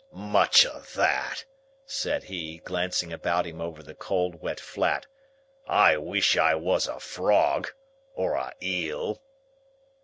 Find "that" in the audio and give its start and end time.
0.95-1.45